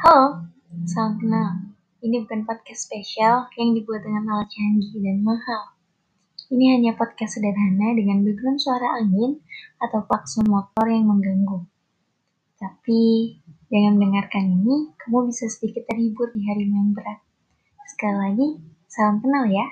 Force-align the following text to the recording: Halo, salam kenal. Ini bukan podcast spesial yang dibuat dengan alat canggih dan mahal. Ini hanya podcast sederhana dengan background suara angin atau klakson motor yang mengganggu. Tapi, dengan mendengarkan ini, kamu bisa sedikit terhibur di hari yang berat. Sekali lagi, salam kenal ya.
Halo, 0.00 0.48
salam 0.88 1.20
kenal. 1.20 1.76
Ini 2.00 2.24
bukan 2.24 2.48
podcast 2.48 2.88
spesial 2.88 3.52
yang 3.60 3.76
dibuat 3.76 4.00
dengan 4.00 4.32
alat 4.32 4.48
canggih 4.48 4.96
dan 4.96 5.20
mahal. 5.20 5.76
Ini 6.48 6.80
hanya 6.80 6.96
podcast 6.96 7.36
sederhana 7.36 7.92
dengan 7.92 8.24
background 8.24 8.64
suara 8.64 8.96
angin 8.96 9.44
atau 9.76 10.00
klakson 10.08 10.48
motor 10.48 10.88
yang 10.88 11.04
mengganggu. 11.04 11.68
Tapi, 12.56 13.02
dengan 13.68 14.00
mendengarkan 14.00 14.48
ini, 14.48 14.88
kamu 15.04 15.28
bisa 15.28 15.52
sedikit 15.52 15.84
terhibur 15.84 16.32
di 16.32 16.48
hari 16.48 16.64
yang 16.64 16.96
berat. 16.96 17.20
Sekali 17.92 18.16
lagi, 18.24 18.48
salam 18.88 19.20
kenal 19.20 19.52
ya. 19.52 19.68